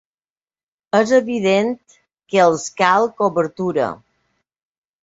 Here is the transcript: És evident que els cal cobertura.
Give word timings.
És 0.99 1.13
evident 1.17 1.71
que 2.35 2.41
els 2.47 2.67
cal 2.83 3.09
cobertura. 3.21 3.93